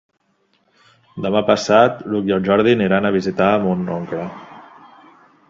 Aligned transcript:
Demà 1.25 1.43
passat 1.49 2.01
n'Hug 2.13 2.31
i 2.31 2.35
en 2.39 2.49
Jordi 2.49 2.75
aniran 2.79 3.09
a 3.09 3.13
visitar 3.19 3.53
mon 3.67 3.87
oncle. 3.99 4.27